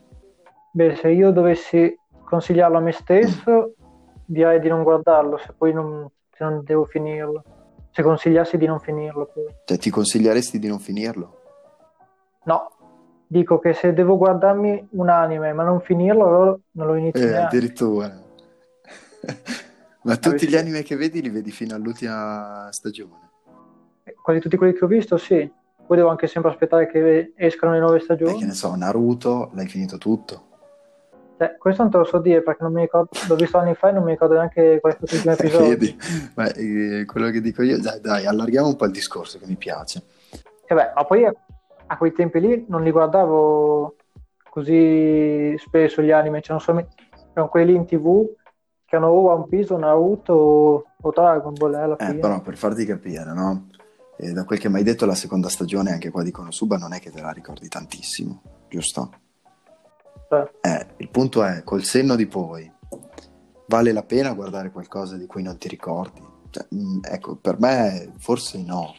Beh, 0.70 0.96
se 0.96 1.08
io 1.08 1.30
dovessi 1.30 1.98
consigliarlo 2.24 2.76
a 2.76 2.80
me 2.80 2.92
stesso, 2.92 3.74
direi 4.26 4.60
di 4.60 4.68
non 4.68 4.82
guardarlo, 4.82 5.38
se 5.38 5.54
poi 5.56 5.72
non, 5.72 6.06
se 6.30 6.44
non 6.44 6.62
devo 6.62 6.84
finirlo. 6.84 7.42
Se 7.90 8.02
consigliassi 8.02 8.58
di 8.58 8.66
non 8.66 8.80
finirlo. 8.80 9.30
Poi. 9.32 9.46
Cioè, 9.64 9.78
ti 9.78 9.88
consiglieresti 9.88 10.58
di 10.58 10.68
non 10.68 10.78
finirlo? 10.78 11.40
No, 12.44 12.70
dico 13.26 13.58
che 13.58 13.72
se 13.72 13.94
devo 13.94 14.18
guardarmi 14.18 14.88
un 14.90 15.08
anime 15.08 15.54
ma 15.54 15.62
non 15.62 15.80
finirlo, 15.80 16.26
allora 16.26 16.58
non 16.72 16.86
lo 16.86 16.94
inizio 16.96 17.22
eh, 17.22 17.30
neanche. 17.30 17.56
Addirittura. 17.56 18.14
ma 20.04 20.16
tutti 20.18 20.46
gli 20.46 20.56
anime 20.56 20.82
che 20.82 20.96
vedi 20.96 21.22
li 21.22 21.30
vedi 21.30 21.50
fino 21.50 21.74
all'ultima 21.74 22.68
stagione? 22.72 23.24
Quasi 24.22 24.40
tutti 24.40 24.58
quelli 24.58 24.74
che 24.74 24.84
ho 24.84 24.88
visto, 24.88 25.16
sì. 25.16 25.50
Poi 25.86 25.96
devo 25.96 26.08
anche 26.08 26.26
sempre 26.26 26.50
aspettare 26.50 26.88
che 26.88 27.32
escano 27.36 27.72
le 27.72 27.78
nuove 27.78 28.00
stagioni. 28.00 28.38
Che 28.38 28.44
ne 28.44 28.54
so, 28.54 28.74
Naruto, 28.74 29.50
l'hai 29.54 29.68
finito 29.68 29.98
tutto? 29.98 30.46
Cioè, 31.38 31.56
questo 31.58 31.82
non 31.82 31.90
te 31.90 31.98
lo 31.98 32.04
so 32.04 32.18
dire 32.18 32.42
perché 32.42 32.62
non 32.62 32.72
mi 32.72 32.80
ricordo, 32.80 33.10
l'ho 33.28 33.34
visto 33.34 33.58
anni 33.58 33.74
fa 33.74 33.90
e 33.90 33.92
non 33.92 34.02
mi 34.02 34.12
ricordo 34.12 34.34
neanche 34.34 34.78
questi 34.80 35.02
ultimi 35.02 35.34
episodi. 35.34 35.68
Vedi, 35.68 35.98
ma 36.34 36.50
eh, 36.52 37.04
quello 37.04 37.30
che 37.30 37.40
dico 37.40 37.62
io, 37.62 37.78
dai, 37.78 38.00
dai, 38.00 38.26
allarghiamo 38.26 38.68
un 38.68 38.76
po' 38.76 38.86
il 38.86 38.92
discorso 38.92 39.38
che 39.38 39.46
mi 39.46 39.56
piace. 39.56 40.02
E 40.66 40.74
beh, 40.74 40.92
ma 40.94 41.04
poi 41.04 41.26
a, 41.26 41.96
quei 41.98 42.12
tempi 42.12 42.40
lì 42.40 42.64
non 42.68 42.82
li 42.82 42.90
guardavo 42.90 43.96
così 44.48 45.54
spesso 45.58 46.00
gli 46.00 46.10
anime, 46.10 46.40
cioè, 46.40 46.58
solo, 46.58 46.88
erano 47.32 47.48
quelli 47.48 47.74
in 47.74 47.84
tv 47.84 48.26
che 48.86 48.96
hanno 48.96 49.08
o 49.08 49.30
One 49.30 49.46
Piece 49.48 49.74
o 49.74 49.76
Naruto 49.76 50.32
o, 50.32 50.84
o 51.00 51.10
Dragon 51.10 51.52
Ball 51.52 51.74
eh, 51.74 51.80
alla 51.80 51.96
eh, 51.96 52.06
fine. 52.06 52.18
però 52.18 52.40
per 52.40 52.56
farti 52.56 52.86
capire, 52.86 53.34
no? 53.34 53.66
E 54.18 54.32
da 54.32 54.44
quel 54.44 54.58
che 54.58 54.68
mi 54.68 54.76
hai 54.76 54.82
detto 54.82 55.04
la 55.04 55.14
seconda 55.14 55.48
stagione, 55.48 55.92
anche 55.92 56.10
qua 56.10 56.22
di 56.22 56.30
Konosuba, 56.30 56.78
non 56.78 56.92
è 56.92 57.00
che 57.00 57.10
te 57.10 57.20
la 57.20 57.32
ricordi 57.32 57.68
tantissimo, 57.68 58.42
giusto? 58.68 59.12
Eh, 60.60 60.86
il 60.96 61.08
punto 61.10 61.44
è, 61.44 61.62
col 61.62 61.84
senno 61.84 62.16
di 62.16 62.26
poi, 62.26 62.70
vale 63.66 63.92
la 63.92 64.02
pena 64.02 64.32
guardare 64.32 64.70
qualcosa 64.70 65.16
di 65.16 65.26
cui 65.26 65.42
non 65.42 65.58
ti 65.58 65.68
ricordi? 65.68 66.22
Cioè, 66.50 66.66
mh, 66.70 66.78
mm, 66.78 66.98
ecco, 67.02 67.36
per 67.36 67.58
me 67.58 68.12
forse 68.18 68.62
no. 68.62 68.94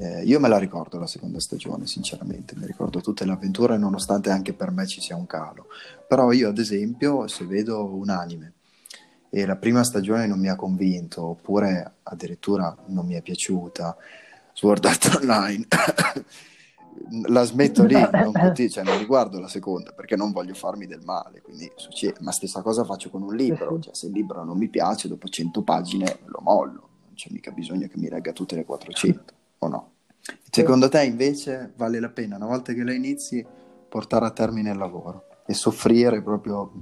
Eh, 0.00 0.22
io 0.22 0.38
me 0.38 0.48
la 0.48 0.58
ricordo 0.58 0.98
la 0.98 1.08
seconda 1.08 1.40
stagione, 1.40 1.86
sinceramente, 1.86 2.54
mi 2.54 2.66
ricordo 2.66 3.00
tutte 3.00 3.24
le 3.24 3.32
avventure, 3.32 3.76
nonostante 3.78 4.30
anche 4.30 4.52
per 4.52 4.70
me 4.70 4.86
ci 4.86 5.00
sia 5.00 5.16
un 5.16 5.26
calo. 5.26 5.66
Però 6.06 6.30
io, 6.30 6.50
ad 6.50 6.58
esempio, 6.58 7.26
se 7.26 7.44
vedo 7.46 7.94
un 7.94 8.10
anime 8.10 8.52
e 9.30 9.44
la 9.44 9.56
prima 9.56 9.84
stagione 9.84 10.26
non 10.26 10.38
mi 10.38 10.48
ha 10.48 10.56
convinto, 10.56 11.24
oppure 11.24 11.96
addirittura 12.04 12.74
non 12.86 13.06
mi 13.06 13.14
è 13.14 13.22
piaciuta, 13.22 13.96
Sword 14.58 14.84
Art 14.86 15.20
Online 15.20 15.66
la 17.28 17.44
smetto 17.44 17.84
lì, 17.84 17.94
non, 17.94 18.32
continu- 18.32 18.68
cioè, 18.72 18.82
non 18.82 18.98
riguardo 18.98 19.38
la 19.38 19.46
seconda 19.46 19.92
perché 19.92 20.16
non 20.16 20.32
voglio 20.32 20.52
farmi 20.52 20.86
del 20.86 21.00
male. 21.04 21.42
Quindi, 21.42 21.70
ma 22.22 22.32
stessa 22.32 22.60
cosa 22.60 22.82
faccio 22.82 23.08
con 23.08 23.22
un 23.22 23.36
libro, 23.36 23.78
cioè, 23.78 23.94
se 23.94 24.06
il 24.06 24.12
libro 24.12 24.42
non 24.42 24.58
mi 24.58 24.68
piace, 24.68 25.06
dopo 25.06 25.28
100 25.28 25.62
pagine 25.62 26.18
lo 26.24 26.40
mollo, 26.42 26.88
non 27.04 27.14
c'è 27.14 27.28
mica 27.30 27.52
bisogno 27.52 27.86
che 27.86 27.98
mi 27.98 28.08
regga 28.08 28.32
tutte 28.32 28.56
le 28.56 28.64
400, 28.64 29.32
o 29.58 29.68
no? 29.68 29.92
Secondo 30.50 30.88
te 30.88 31.04
invece 31.04 31.72
vale 31.76 32.00
la 32.00 32.08
pena, 32.08 32.34
una 32.34 32.46
volta 32.46 32.72
che 32.72 32.82
la 32.82 32.92
inizi, 32.92 33.46
portare 33.88 34.26
a 34.26 34.32
termine 34.32 34.72
il 34.72 34.76
lavoro 34.76 35.26
e 35.46 35.54
soffrire 35.54 36.20
proprio 36.20 36.72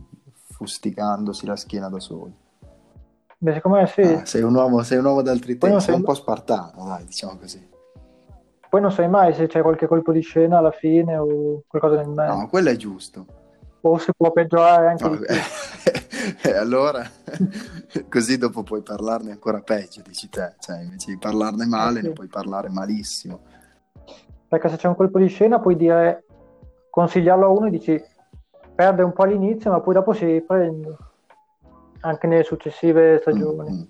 fusticandosi 0.50 1.44
la 1.44 1.56
schiena 1.56 1.90
da 1.90 2.00
soli? 2.00 2.32
Beh, 3.38 3.52
secondo 3.52 3.78
me 3.78 3.86
sì. 3.86 4.02
Ah, 4.02 4.24
sei, 4.24 4.42
un 4.42 4.54
uomo, 4.54 4.82
sei 4.82 4.98
un 4.98 5.04
uomo 5.04 5.22
d'altri 5.22 5.58
tempi, 5.58 5.80
sei 5.80 5.94
un 5.94 6.02
po' 6.02 6.14
spartano, 6.14 6.84
dai, 6.86 7.04
diciamo 7.04 7.36
così. 7.38 7.74
Poi 8.68 8.80
non 8.80 8.90
sai 8.90 9.08
mai 9.08 9.34
se 9.34 9.46
c'è 9.46 9.62
qualche 9.62 9.86
colpo 9.86 10.12
di 10.12 10.20
scena 10.20 10.58
alla 10.58 10.70
fine 10.70 11.16
o 11.16 11.62
qualcosa 11.66 11.96
nel 11.96 12.08
mezzo. 12.08 12.34
No, 12.34 12.48
quello 12.48 12.70
è 12.70 12.76
giusto. 12.76 13.26
O 13.82 13.98
si 13.98 14.10
può 14.16 14.32
peggiorare 14.32 14.88
anche 14.88 15.08
no, 15.08 15.18
E 16.42 16.56
allora, 16.56 17.08
così 18.10 18.36
dopo 18.36 18.62
puoi 18.62 18.82
parlarne 18.82 19.30
ancora 19.30 19.60
peggio, 19.60 20.02
dici 20.02 20.28
te. 20.28 20.54
Cioè, 20.58 20.80
invece 20.80 21.12
di 21.12 21.18
parlarne 21.18 21.66
male, 21.66 21.98
eh 21.98 22.02
sì. 22.02 22.08
ne 22.08 22.12
puoi 22.14 22.26
parlare 22.26 22.68
malissimo. 22.68 23.40
Perché 24.48 24.68
se 24.68 24.76
c'è 24.76 24.88
un 24.88 24.96
colpo 24.96 25.18
di 25.18 25.28
scena 25.28 25.60
puoi 25.60 25.76
dire, 25.76 26.24
consigliarlo 26.90 27.46
a 27.46 27.48
uno 27.48 27.66
e 27.66 27.70
dici, 27.70 28.02
perde 28.74 29.02
un 29.02 29.12
po' 29.12 29.22
all'inizio, 29.22 29.70
ma 29.70 29.80
poi 29.80 29.94
dopo 29.94 30.12
si 30.12 30.24
riprende. 30.24 30.96
Anche 32.06 32.26
nelle 32.28 32.44
successive 32.44 33.18
stagioni. 33.20 33.70
Mm-hmm. 33.70 33.82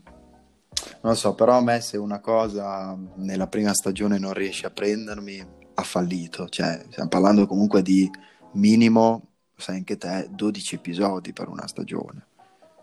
Non 1.03 1.17
so, 1.17 1.35
però 1.35 1.59
a 1.59 1.63
me 1.63 1.81
se 1.81 1.99
una 1.99 2.21
cosa 2.21 2.97
nella 3.17 3.47
prima 3.47 3.75
stagione 3.75 4.19
non 4.19 4.33
riesce 4.33 4.67
a 4.67 4.71
prendermi, 4.71 5.47
ha 5.75 5.83
fallito. 5.83 6.49
Cioè, 6.49 6.87
stiamo 6.89 7.09
parlando 7.11 7.47
comunque 7.47 7.83
di 7.83 8.11
minimo, 8.53 9.29
sai 9.55 9.77
anche 9.77 9.99
te, 9.99 10.29
12 10.31 10.75
episodi 10.77 11.33
per 11.33 11.49
una 11.49 11.67
stagione. 11.67 12.27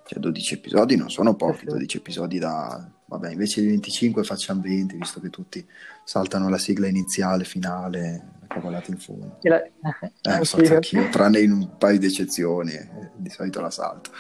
Cioè 0.06 0.20
12 0.20 0.54
episodi 0.54 0.96
non 0.98 1.10
sono 1.10 1.36
pochi, 1.36 1.66
12 1.66 1.98
episodi 1.98 2.38
da... 2.38 2.88
Vabbè, 3.06 3.32
invece 3.32 3.62
di 3.62 3.68
25 3.68 4.24
facciamo 4.24 4.62
20, 4.62 4.96
visto 4.98 5.20
che 5.20 5.30
tutti 5.30 5.66
saltano 6.04 6.50
la 6.50 6.58
sigla 6.58 6.88
iniziale, 6.88 7.44
finale, 7.44 8.40
cavolate 8.48 8.92
in 8.92 8.98
fondo. 8.98 9.38
La... 9.42 9.64
Eh, 9.64 10.44
so, 10.46 10.58
anch'io, 10.58 11.10
tranne 11.10 11.40
in 11.40 11.52
un 11.52 11.78
paio 11.78 12.00
di 12.00 12.06
eccezioni, 12.06 12.74
eh, 12.74 12.90
di 13.16 13.30
solito 13.30 13.62
la 13.62 13.70
salto. 13.70 14.12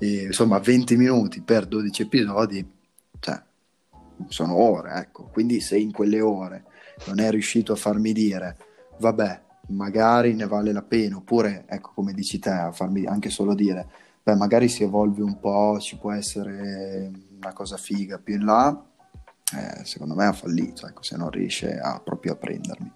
E, 0.00 0.22
insomma, 0.24 0.58
20 0.58 0.96
minuti 0.96 1.42
per 1.42 1.66
12 1.66 2.02
episodi, 2.02 2.68
cioè, 3.20 3.40
sono 4.28 4.56
ore, 4.56 4.94
ecco. 4.94 5.28
Quindi 5.32 5.60
se 5.60 5.78
in 5.78 5.92
quelle 5.92 6.20
ore 6.20 6.64
non 7.06 7.20
è 7.20 7.30
riuscito 7.30 7.72
a 7.72 7.76
farmi 7.76 8.12
dire, 8.12 8.56
vabbè, 8.98 9.42
magari 9.68 10.34
ne 10.34 10.46
vale 10.46 10.72
la 10.72 10.82
pena, 10.82 11.16
oppure, 11.16 11.64
ecco, 11.68 11.92
come 11.94 12.12
dici 12.12 12.38
te, 12.38 12.50
a 12.50 12.72
farmi 12.72 13.04
anche 13.04 13.30
solo 13.30 13.54
dire, 13.54 13.86
beh, 14.22 14.34
magari 14.34 14.68
si 14.68 14.82
evolve 14.82 15.22
un 15.22 15.38
po', 15.38 15.78
ci 15.80 15.96
può 15.96 16.12
essere 16.12 17.10
una 17.36 17.52
cosa 17.52 17.76
figa 17.76 18.18
più 18.18 18.34
in 18.34 18.44
là, 18.44 18.84
eh, 19.56 19.84
secondo 19.84 20.14
me 20.14 20.26
ha 20.26 20.32
fallito, 20.32 20.86
ecco, 20.86 21.02
se 21.02 21.16
non 21.16 21.30
riesce 21.30 21.78
a 21.78 22.00
proprio 22.00 22.32
a 22.32 22.36
prendermi. 22.36 22.92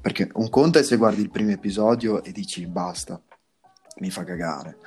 Perché 0.00 0.30
un 0.34 0.48
conto 0.48 0.78
è 0.78 0.82
se 0.82 0.96
guardi 0.96 1.20
il 1.20 1.30
primo 1.30 1.50
episodio 1.50 2.22
e 2.24 2.32
dici 2.32 2.66
basta, 2.66 3.20
mi 3.98 4.10
fa 4.10 4.24
cagare. 4.24 4.78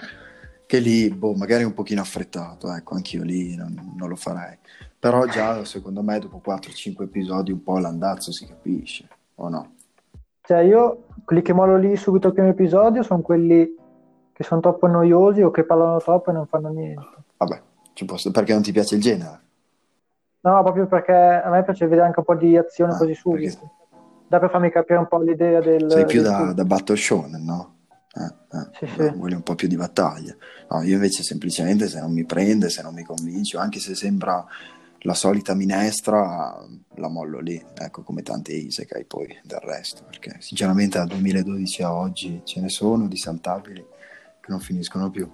Che 0.67 0.79
lì, 0.79 1.09
boh, 1.09 1.33
magari 1.33 1.63
un 1.63 1.73
pochino 1.73 2.01
affrettato, 2.01 2.73
ecco, 2.73 2.95
anch'io 2.95 3.23
lì 3.23 3.55
non, 3.55 3.93
non 3.95 4.09
lo 4.09 4.17
farei. 4.17 4.57
Però 4.99 5.25
già, 5.25 5.63
secondo 5.63 6.03
me, 6.03 6.19
dopo 6.19 6.41
4-5 6.45 7.03
episodi 7.03 7.53
un 7.53 7.63
po' 7.63 7.79
l'andazzo 7.79 8.33
si 8.33 8.45
capisce, 8.45 9.07
o 9.35 9.47
no? 9.47 9.75
Cioè, 10.41 10.59
io, 10.59 11.05
quelli 11.23 11.41
che 11.41 11.53
mollo 11.53 11.77
lì 11.77 11.95
subito 11.95 12.27
al 12.27 12.33
primo 12.33 12.49
episodio 12.49 13.01
sono 13.01 13.21
quelli 13.21 13.75
che 14.33 14.43
sono 14.43 14.59
troppo 14.59 14.87
noiosi 14.87 15.41
o 15.41 15.51
che 15.51 15.63
parlano 15.63 15.99
troppo 15.99 16.31
e 16.31 16.33
non 16.33 16.47
fanno 16.47 16.67
niente. 16.67 17.07
Vabbè, 17.37 17.61
posso... 18.05 18.31
perché 18.31 18.51
non 18.51 18.61
ti 18.61 18.73
piace 18.73 18.95
il 18.95 19.01
genere? 19.01 19.39
No, 20.41 20.61
proprio 20.63 20.85
perché 20.87 21.13
a 21.13 21.49
me 21.49 21.63
piace 21.63 21.87
vedere 21.87 22.07
anche 22.07 22.19
un 22.19 22.25
po' 22.25 22.35
di 22.35 22.57
azione 22.57 22.93
ah, 22.93 22.97
così 22.97 23.13
subito. 23.13 23.57
Perché... 23.57 23.75
Da 24.27 24.39
per 24.39 24.49
farmi 24.49 24.69
capire 24.69 24.99
un 24.99 25.07
po' 25.07 25.21
l'idea 25.21 25.61
del... 25.61 25.89
Sei 25.89 26.05
più 26.05 26.21
da, 26.21 26.51
da 26.51 26.65
battle 26.65 26.97
shonen, 26.97 27.43
no? 27.45 27.75
Eh, 28.17 28.57
eh, 28.57 28.69
sì, 28.79 28.87
sì. 28.87 29.09
Vuole 29.15 29.35
un 29.35 29.43
po' 29.43 29.55
più 29.55 29.67
di 29.67 29.75
battaglia. 29.75 30.35
No, 30.69 30.81
io 30.81 30.95
invece 30.95 31.21
semplicemente 31.23 31.87
se 31.87 31.99
non 31.99 32.11
mi 32.11 32.25
prende, 32.25 32.69
se 32.69 32.81
non 32.81 32.93
mi 32.93 33.03
convince, 33.03 33.57
anche 33.57 33.79
se 33.79 33.93
sembra 33.93 34.45
la 35.01 35.13
solita 35.13 35.53
minestra 35.53 36.57
la 36.95 37.07
mollo 37.07 37.39
lì, 37.39 37.63
ecco 37.75 38.01
come 38.01 38.23
tante 38.23 38.53
Isekai 38.53 39.05
poi 39.05 39.27
del 39.43 39.59
resto, 39.59 40.03
perché 40.03 40.37
sinceramente 40.39 40.97
dal 40.97 41.07
2012 41.07 41.83
a 41.83 41.93
oggi 41.93 42.41
ce 42.43 42.59
ne 42.59 42.69
sono 42.69 43.07
di 43.07 43.17
saltabili 43.17 43.85
che 44.41 44.51
non 44.51 44.59
finiscono 44.59 45.11
più. 45.11 45.29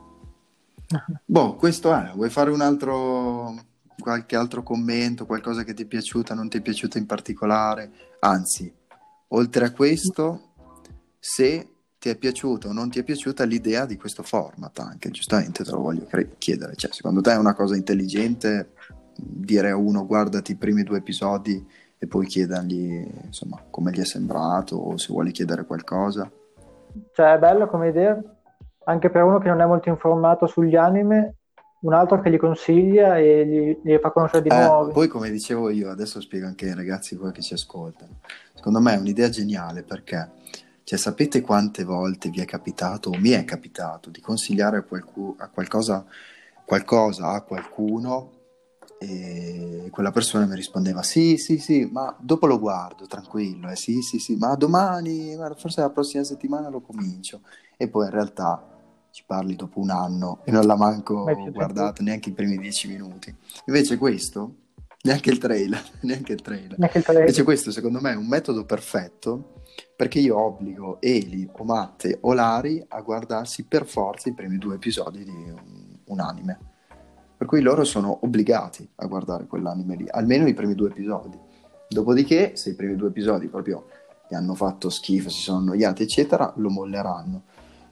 boh, 1.25 1.55
questo 1.55 1.93
è, 1.95 2.11
vuoi 2.13 2.29
fare 2.29 2.51
un 2.51 2.59
altro, 2.59 3.55
qualche 3.97 4.35
altro 4.35 4.63
commento, 4.63 5.25
qualcosa 5.25 5.63
che 5.63 5.73
ti 5.73 5.83
è 5.83 5.87
piaciuta, 5.87 6.33
non 6.33 6.49
ti 6.49 6.57
è 6.57 6.61
piaciuta 6.61 6.97
in 6.97 7.05
particolare? 7.05 7.91
Anzi, 8.19 8.71
oltre 9.29 9.65
a 9.65 9.71
questo, 9.71 10.51
se 11.19 11.72
ti 12.03 12.09
è 12.09 12.17
piaciuta 12.17 12.67
o 12.67 12.73
non 12.73 12.89
ti 12.89 12.99
è 12.99 13.03
piaciuta 13.03 13.45
l'idea 13.45 13.85
di 13.85 13.95
questo 13.95 14.23
format 14.23 14.77
anche, 14.79 15.09
giustamente 15.09 15.63
te 15.63 15.71
lo 15.71 15.79
voglio 15.79 16.05
chiedere, 16.37 16.75
cioè 16.75 16.91
secondo 16.91 17.21
te 17.21 17.31
è 17.31 17.37
una 17.37 17.53
cosa 17.53 17.77
intelligente 17.77 18.71
dire 19.15 19.69
a 19.69 19.77
uno 19.77 20.05
guardati 20.05 20.51
i 20.51 20.57
primi 20.57 20.83
due 20.83 20.97
episodi 20.97 21.65
e 21.97 22.05
poi 22.05 22.25
chiedergli 22.25 23.07
insomma 23.23 23.63
come 23.69 23.91
gli 23.91 24.01
è 24.01 24.03
sembrato 24.03 24.75
o 24.75 24.97
se 24.97 25.13
vuole 25.13 25.31
chiedere 25.31 25.65
qualcosa. 25.65 26.29
Cioè 27.13 27.35
è 27.35 27.39
bello 27.39 27.69
come 27.69 27.87
idea, 27.87 28.21
anche 28.83 29.09
per 29.09 29.23
uno 29.23 29.39
che 29.39 29.47
non 29.47 29.61
è 29.61 29.65
molto 29.65 29.87
informato 29.87 30.45
sugli 30.45 30.75
anime, 30.75 31.35
un 31.83 31.93
altro 31.93 32.19
che 32.19 32.29
gli 32.29 32.37
consiglia 32.37 33.17
e 33.17 33.45
gli, 33.47 33.79
gli 33.81 33.97
fa 33.97 34.11
conoscere 34.11 34.41
di 34.41 34.49
eh, 34.49 34.61
nuovo. 34.61 34.91
Poi 34.91 35.07
come 35.07 35.29
dicevo 35.29 35.69
io, 35.69 35.89
adesso 35.89 36.19
spiego 36.19 36.47
anche 36.47 36.65
ai 36.65 36.75
ragazzi 36.75 37.15
qua 37.15 37.31
che 37.31 37.41
ci 37.41 37.53
ascoltano, 37.53 38.19
secondo 38.53 38.81
me 38.81 38.93
è 38.93 38.97
un'idea 38.97 39.29
geniale 39.29 39.83
perché 39.83 40.41
cioè, 40.83 40.99
sapete 40.99 41.41
quante 41.41 41.83
volte 41.83 42.29
vi 42.29 42.41
è 42.41 42.45
capitato 42.45 43.09
o 43.09 43.17
mi 43.17 43.29
è 43.29 43.45
capitato 43.45 44.09
di 44.09 44.19
consigliare 44.19 44.77
a, 44.77 44.81
qualcu- 44.83 45.39
a 45.39 45.49
qualcosa, 45.49 46.05
qualcosa 46.65 47.29
a 47.29 47.41
qualcuno 47.41 48.41
e 48.97 49.89
quella 49.91 50.11
persona 50.11 50.45
mi 50.45 50.55
rispondeva 50.55 51.03
sì, 51.03 51.37
sì, 51.37 51.57
sì, 51.57 51.89
ma 51.91 52.15
dopo 52.19 52.47
lo 52.47 52.59
guardo, 52.59 53.05
tranquillo, 53.05 53.69
eh, 53.69 53.75
sì, 53.75 54.01
sì, 54.01 54.17
sì, 54.17 54.35
ma 54.35 54.55
domani, 54.55 55.35
forse 55.57 55.81
la 55.81 55.89
prossima 55.89 56.23
settimana 56.23 56.69
lo 56.69 56.81
comincio. 56.81 57.41
E 57.77 57.87
poi 57.87 58.05
in 58.05 58.11
realtà 58.11 58.69
ci 59.11 59.23
parli 59.25 59.55
dopo 59.55 59.79
un 59.79 59.89
anno 59.89 60.39
e 60.43 60.51
non 60.51 60.65
l'ha 60.65 60.75
manco 60.75 61.25
guardato 61.51 62.01
neanche 62.01 62.29
i 62.29 62.33
primi 62.33 62.57
dieci 62.57 62.87
minuti. 62.87 63.33
Invece 63.65 63.97
questo, 63.97 64.55
neanche 65.03 65.29
il 65.29 65.37
trailer, 65.37 65.83
neanche 66.01 66.33
il 66.33 66.41
trailer. 66.41 66.77
Neanche 66.77 66.97
il 66.97 67.03
trailer. 67.03 67.23
Invece 67.25 67.43
questo 67.43 67.71
secondo 67.71 67.99
me 68.01 68.11
è 68.11 68.15
un 68.15 68.27
metodo 68.27 68.65
perfetto 68.65 69.62
perché 69.95 70.19
io 70.19 70.37
obbligo 70.37 70.99
Eli 70.99 71.49
o 71.51 71.63
Matte 71.63 72.17
o 72.21 72.33
Lari 72.33 72.83
a 72.87 73.01
guardarsi 73.01 73.65
per 73.65 73.85
forza 73.85 74.29
i 74.29 74.33
primi 74.33 74.57
due 74.57 74.75
episodi 74.75 75.23
di 75.23 75.31
un, 75.31 75.97
un 76.05 76.19
anime. 76.19 76.59
Per 77.37 77.47
cui 77.47 77.61
loro 77.61 77.83
sono 77.83 78.19
obbligati 78.21 78.89
a 78.95 79.05
guardare 79.05 79.47
quell'anime 79.47 79.95
lì, 79.95 80.05
almeno 80.09 80.47
i 80.47 80.53
primi 80.53 80.75
due 80.75 80.89
episodi. 80.89 81.37
Dopodiché, 81.89 82.55
se 82.55 82.71
i 82.71 82.75
primi 82.75 82.95
due 82.95 83.09
episodi 83.09 83.47
proprio 83.47 83.87
gli 84.29 84.35
hanno 84.35 84.55
fatto 84.55 84.89
schifo, 84.89 85.29
si 85.29 85.41
sono 85.41 85.59
annoiati, 85.59 86.03
eccetera, 86.03 86.53
lo 86.57 86.69
molleranno. 86.69 87.43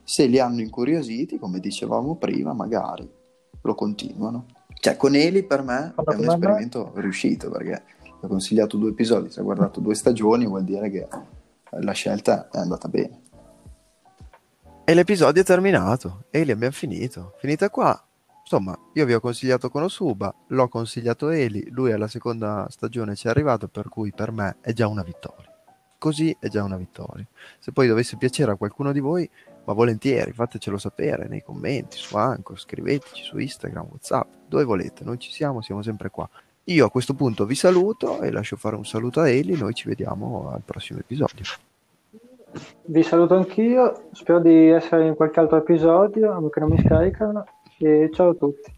Se 0.02 0.26
li 0.26 0.38
hanno 0.38 0.60
incuriositi, 0.60 1.38
come 1.38 1.60
dicevamo 1.60 2.16
prima, 2.16 2.52
magari 2.52 3.08
lo 3.60 3.74
continuano. 3.74 4.46
Cioè, 4.74 4.96
con 4.96 5.14
Eli 5.14 5.44
per 5.44 5.62
me 5.62 5.94
è 5.94 6.14
un 6.14 6.24
esperimento 6.24 6.92
riuscito 6.96 7.50
perché 7.50 7.82
ho 8.20 8.26
consigliato 8.26 8.76
due 8.76 8.90
episodi, 8.90 9.30
si 9.30 9.38
è 9.38 9.42
guardato 9.42 9.80
due 9.80 9.94
stagioni, 9.94 10.46
vuol 10.46 10.64
dire 10.64 10.90
che 10.90 11.06
la 11.80 11.92
scelta 11.92 12.48
è 12.50 12.58
andata 12.58 12.88
bene. 12.88 13.20
E 14.84 14.94
l'episodio 14.94 15.40
è 15.40 15.44
terminato, 15.44 16.24
Eli 16.30 16.50
abbiamo 16.50 16.72
finito. 16.72 17.34
Finita 17.38 17.70
qua. 17.70 18.00
Insomma, 18.40 18.76
io 18.94 19.06
vi 19.06 19.14
ho 19.14 19.20
consigliato 19.20 19.70
Konosuba, 19.70 20.34
l'ho 20.48 20.68
consigliato 20.68 21.30
Eli, 21.30 21.70
lui 21.70 21.92
alla 21.92 22.08
seconda 22.08 22.66
stagione 22.68 23.14
ci 23.14 23.28
è 23.28 23.30
arrivato, 23.30 23.68
per 23.68 23.88
cui 23.88 24.12
per 24.12 24.32
me 24.32 24.56
è 24.60 24.72
già 24.72 24.88
una 24.88 25.02
vittoria. 25.02 25.48
Così 25.96 26.36
è 26.40 26.48
già 26.48 26.64
una 26.64 26.76
vittoria. 26.76 27.24
Se 27.60 27.70
poi 27.70 27.86
dovesse 27.86 28.16
piacere 28.16 28.50
a 28.50 28.56
qualcuno 28.56 28.90
di 28.90 28.98
voi, 28.98 29.30
ma 29.64 29.72
volentieri 29.72 30.32
fatecelo 30.32 30.76
sapere 30.76 31.28
nei 31.28 31.42
commenti 31.42 31.96
su 31.96 32.16
Anchor, 32.16 32.58
scriveteci 32.58 33.22
su 33.22 33.38
Instagram, 33.38 33.86
Whatsapp, 33.88 34.28
dove 34.48 34.64
volete, 34.64 35.04
noi 35.04 35.18
ci 35.18 35.30
siamo, 35.30 35.62
siamo 35.62 35.80
sempre 35.82 36.10
qua. 36.10 36.28
Io 36.66 36.86
a 36.86 36.90
questo 36.90 37.14
punto 37.14 37.44
vi 37.44 37.56
saluto 37.56 38.20
e 38.20 38.30
lascio 38.30 38.56
fare 38.56 38.76
un 38.76 38.84
saluto 38.84 39.20
a 39.20 39.28
Eli, 39.28 39.56
noi 39.56 39.74
ci 39.74 39.88
vediamo 39.88 40.52
al 40.54 40.62
prossimo 40.64 41.00
episodio. 41.00 41.42
Vi 42.84 43.02
saluto 43.02 43.34
anch'io, 43.34 44.08
spero 44.12 44.38
di 44.38 44.68
essere 44.68 45.08
in 45.08 45.16
qualche 45.16 45.40
altro 45.40 45.56
episodio, 45.56 46.48
che 46.50 46.60
non 46.60 46.70
mi 46.70 46.80
scaricano, 46.80 47.44
e 47.78 48.10
ciao 48.12 48.30
a 48.30 48.34
tutti. 48.34 48.70